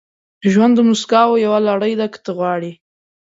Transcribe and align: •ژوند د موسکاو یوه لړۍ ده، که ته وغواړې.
•ژوند 0.51 0.73
د 0.75 0.79
موسکاو 0.87 1.41
یوه 1.45 1.59
لړۍ 1.67 1.93
ده، 1.99 2.07
که 2.13 2.19
ته 2.23 2.31
وغواړې. 2.33 2.71